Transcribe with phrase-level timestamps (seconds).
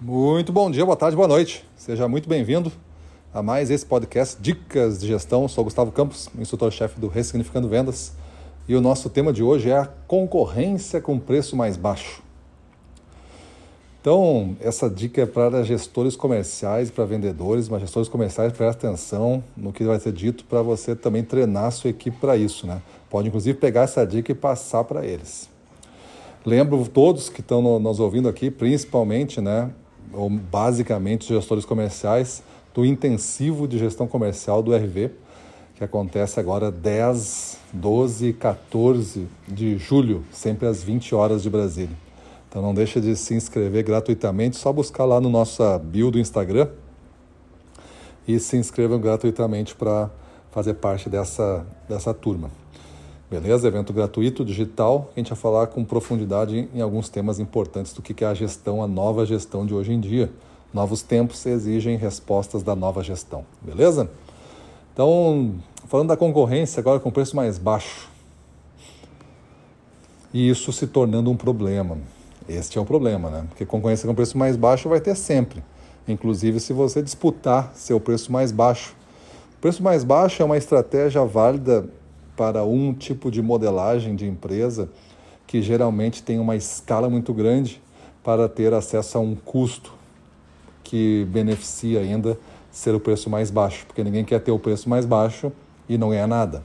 [0.00, 1.64] Muito bom dia, boa tarde, boa noite.
[1.76, 2.70] Seja muito bem-vindo
[3.34, 5.48] a mais esse podcast Dicas de Gestão.
[5.48, 8.12] Sou Gustavo Campos, instrutor-chefe do Ressignificando Vendas.
[8.68, 12.22] E o nosso tema de hoje é a concorrência com preço mais baixo.
[14.00, 19.72] Então, essa dica é para gestores comerciais, para vendedores, mas gestores comerciais, preste atenção no
[19.72, 22.68] que vai ser dito para você também treinar a sua equipe para isso.
[22.68, 22.80] Né?
[23.10, 25.50] Pode, inclusive, pegar essa dica e passar para eles.
[26.46, 29.72] Lembro todos que estão nos ouvindo aqui, principalmente, né,
[30.12, 32.42] ou basicamente os gestores comerciais,
[32.74, 35.10] do intensivo de gestão comercial do RV,
[35.74, 41.96] que acontece agora 10, 12 e 14 de julho, sempre às 20 horas de Brasília.
[42.48, 46.68] Então não deixa de se inscrever gratuitamente, só buscar lá no nossa bio do Instagram
[48.26, 50.10] e se inscrevam gratuitamente para
[50.50, 52.50] fazer parte dessa, dessa turma.
[53.30, 53.68] Beleza?
[53.68, 55.10] Evento gratuito, digital.
[55.14, 58.82] A gente vai falar com profundidade em alguns temas importantes do que é a gestão,
[58.82, 60.32] a nova gestão de hoje em dia.
[60.72, 63.44] Novos tempos exigem respostas da nova gestão.
[63.60, 64.10] Beleza?
[64.94, 65.56] Então,
[65.86, 68.08] falando da concorrência agora com preço mais baixo.
[70.32, 71.98] E isso se tornando um problema.
[72.48, 73.44] Este é o problema, né?
[73.50, 75.62] Porque concorrência com preço mais baixo vai ter sempre.
[76.06, 78.96] Inclusive se você disputar seu preço mais baixo.
[79.58, 81.88] O preço mais baixo é uma estratégia válida
[82.38, 84.88] para um tipo de modelagem de empresa
[85.44, 87.82] que geralmente tem uma escala muito grande
[88.22, 89.92] para ter acesso a um custo
[90.84, 92.38] que beneficia ainda
[92.70, 95.50] ser o preço mais baixo, porque ninguém quer ter o preço mais baixo
[95.88, 96.64] e não ganhar nada.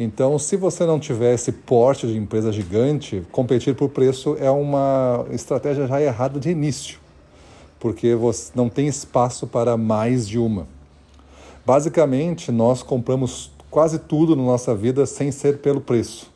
[0.00, 5.26] Então, se você não tiver esse porte de empresa gigante, competir por preço é uma
[5.30, 6.98] estratégia já errada de início,
[7.78, 10.66] porque você não tem espaço para mais de uma.
[11.66, 16.30] Basicamente, nós compramos quase tudo na nossa vida sem ser pelo preço.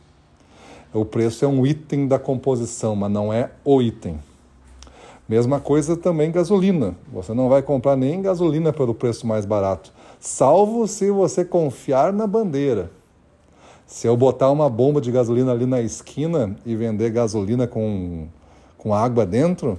[0.92, 4.19] O preço é um item da composição, mas não é o item.
[5.28, 6.97] Mesma coisa também gasolina.
[7.12, 12.27] Você não vai comprar nem gasolina pelo preço mais barato, salvo se você confiar na
[12.27, 12.91] bandeira.
[13.87, 18.26] Se eu botar uma bomba de gasolina ali na esquina e vender gasolina com,
[18.76, 19.78] com água dentro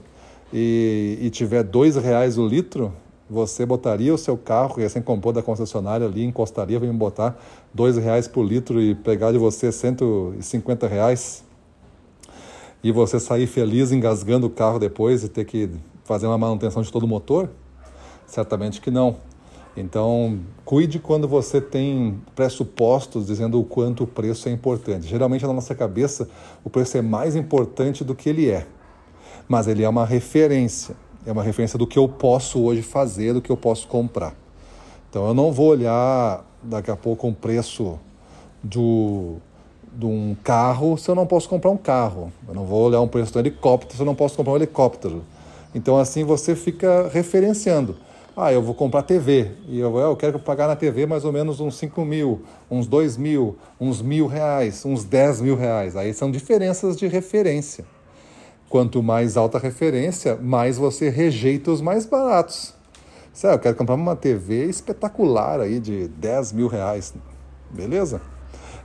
[0.53, 2.93] e, e tiver dois reais o litro,
[3.31, 7.39] você botaria o seu carro, recém compor da concessionária ali, encostaria, vem botar
[7.73, 11.41] dois reais por litro e pegar de você 150 reais
[12.83, 15.69] e você sair feliz engasgando o carro depois e ter que
[16.03, 17.49] fazer uma manutenção de todo o motor?
[18.27, 19.15] Certamente que não.
[19.77, 25.07] Então, cuide quando você tem pressupostos dizendo o quanto o preço é importante.
[25.07, 26.27] Geralmente, na nossa cabeça,
[26.65, 28.67] o preço é mais importante do que ele é,
[29.47, 33.41] mas ele é uma referência é uma referência do que eu posso hoje fazer, do
[33.41, 34.33] que eu posso comprar.
[35.09, 37.99] Então eu não vou olhar daqui a pouco um preço
[38.63, 39.35] do,
[39.93, 42.31] de um carro se eu não posso comprar um carro.
[42.47, 45.23] Eu não vou olhar um preço do helicóptero se eu não posso comprar um helicóptero.
[45.75, 47.97] Então assim você fica referenciando.
[48.35, 51.59] Ah, eu vou comprar TV e eu, eu quero pagar na TV mais ou menos
[51.59, 55.97] uns 5 mil, uns 2 mil, uns mil reais, uns 10 mil reais.
[55.97, 57.83] Aí são diferenças de referência.
[58.71, 62.73] Quanto mais alta a referência, mais você rejeita os mais baratos.
[63.33, 67.13] Sério, eu quero comprar uma TV espetacular aí de 10 mil reais.
[67.69, 68.21] Beleza?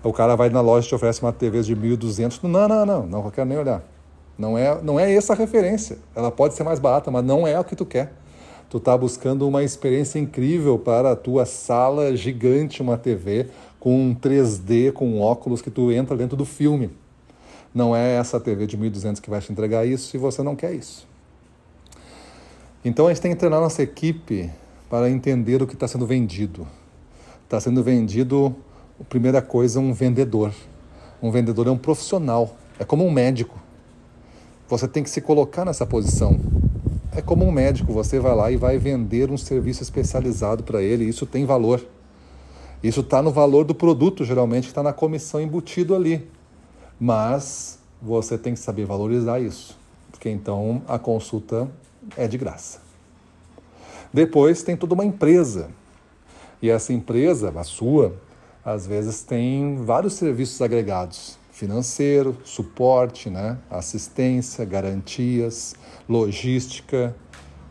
[0.03, 2.43] O cara vai na loja e te oferece uma TV de 1.200.
[2.43, 3.81] Não, não, não, não quero nem olhar.
[4.37, 5.99] Não é, não é essa a referência.
[6.17, 8.13] Ela pode ser mais barata, mas não é o que tu quer.
[8.69, 14.91] Tu está buscando uma experiência incrível para a tua sala gigante, uma TV com 3D,
[14.91, 16.91] com óculos que tu entra dentro do filme.
[17.77, 20.73] Não é essa TV de 1.200 que vai te entregar isso se você não quer
[20.73, 21.07] isso.
[22.83, 24.51] Então a gente tem que treinar nossa equipe
[24.89, 26.67] para entender o que está sendo vendido.
[27.45, 28.57] Está sendo vendido,
[29.11, 30.55] primeira coisa, um vendedor.
[31.23, 33.61] Um vendedor é um profissional, é como um médico.
[34.71, 36.41] Você tem que se colocar nessa posição.
[37.13, 41.05] É como um médico, você vai lá e vai vender um serviço especializado para ele,
[41.05, 41.87] isso tem valor.
[42.83, 46.27] Isso está no valor do produto, geralmente, que está na comissão embutido ali.
[46.99, 49.79] Mas você tem que saber valorizar isso,
[50.11, 51.69] porque então a consulta
[52.17, 52.81] é de graça.
[54.13, 55.71] Depois tem toda uma empresa.
[56.63, 58.15] E essa empresa, a sua,
[58.65, 63.59] às vezes tem vários serviços agregados: financeiro, suporte, né?
[63.71, 65.75] assistência, garantias,
[66.09, 67.15] logística,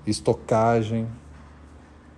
[0.05, 1.07] estocagem,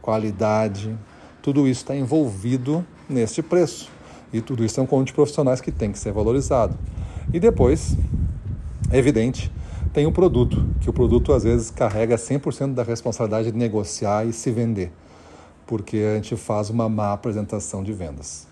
[0.01, 0.97] qualidade.
[1.41, 3.89] Tudo isso está envolvido neste preço.
[4.33, 6.77] E tudo isso é um conjunto de profissionais que tem que ser valorizado.
[7.33, 7.97] E depois,
[8.89, 9.51] é evidente,
[9.93, 14.31] tem o produto, que o produto às vezes carrega 100% da responsabilidade de negociar e
[14.31, 14.91] se vender,
[15.65, 18.47] porque a gente faz uma má apresentação de vendas.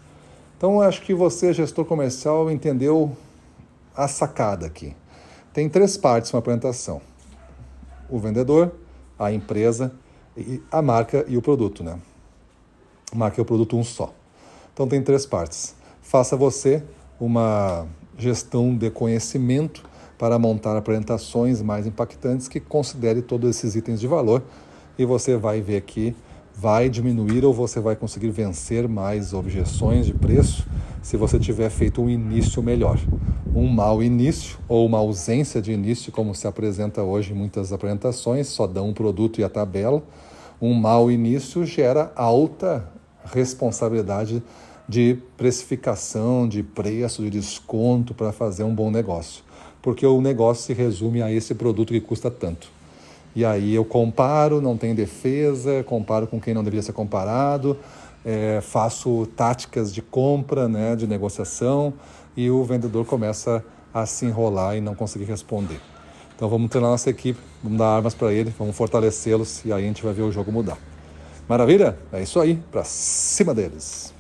[0.58, 3.16] Então, acho que você, gestor comercial, entendeu
[3.96, 4.96] a sacada aqui.
[5.54, 7.02] Tem três partes uma apresentação:
[8.10, 8.74] o vendedor,
[9.18, 9.94] a empresa,
[10.70, 11.98] a marca e o produto, né?
[13.14, 14.14] Marca e o produto um só.
[14.74, 15.76] Então tem três partes.
[16.02, 16.84] Faça você
[17.20, 19.84] uma gestão de conhecimento
[20.18, 24.44] para montar apresentações mais impactantes que considere todos esses itens de valor
[24.98, 26.16] e você vai ver que
[26.58, 30.66] vai diminuir ou você vai conseguir vencer mais objeções de preço
[31.02, 32.98] se você tiver feito um início melhor.
[33.54, 38.48] Um mau início ou uma ausência de início, como se apresenta hoje em muitas apresentações,
[38.48, 40.02] só dão um produto e a tabela.
[40.62, 42.90] Um mau início gera alta
[43.26, 44.42] responsabilidade
[44.88, 49.44] de precificação, de preço, de desconto para fazer um bom negócio.
[49.82, 52.70] Porque o negócio se resume a esse produto que custa tanto.
[53.36, 57.78] E aí eu comparo, não tem defesa, comparo com quem não deveria ser comparado,
[58.24, 61.94] é, faço táticas de compra, né, de negociação,
[62.36, 65.80] e o vendedor começa a se enrolar e não conseguir responder.
[66.36, 69.88] Então vamos treinar nossa equipe, vamos dar armas para ele, vamos fortalecê-los e aí a
[69.88, 70.78] gente vai ver o jogo mudar.
[71.48, 71.98] Maravilha?
[72.12, 74.14] É isso aí, para cima deles.